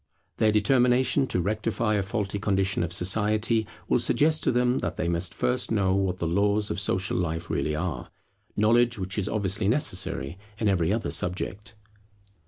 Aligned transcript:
Their 0.37 0.51
determination 0.51 1.27
to 1.27 1.39
rectify 1.39 1.93
a 1.93 2.01
faulty 2.01 2.39
condition 2.39 2.81
of 2.81 2.91
society 2.91 3.67
will 3.87 3.99
suggest 3.99 4.41
to 4.41 4.51
them 4.51 4.79
that 4.79 4.97
they 4.97 5.07
must 5.07 5.31
first 5.31 5.69
know 5.69 5.93
what 5.93 6.17
the 6.17 6.25
laws 6.25 6.71
of 6.71 6.79
Social 6.79 7.17
life 7.17 7.51
really 7.51 7.75
are; 7.75 8.09
knowledge 8.57 8.97
which 8.97 9.19
is 9.19 9.29
obviously 9.29 9.67
necessary 9.67 10.39
in 10.57 10.67
every 10.67 10.91
other 10.91 11.11
subject. 11.11 11.75